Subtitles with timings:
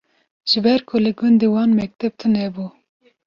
[0.49, 2.65] Ji ber ku li gundê wan mekteb tunebû